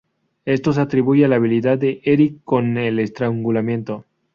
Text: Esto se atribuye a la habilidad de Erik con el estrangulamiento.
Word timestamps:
Esto 0.45 0.73
se 0.73 0.81
atribuye 0.81 1.25
a 1.25 1.27
la 1.27 1.35
habilidad 1.35 1.77
de 1.77 2.01
Erik 2.03 2.39
con 2.43 2.79
el 2.79 2.97
estrangulamiento. 2.97 4.05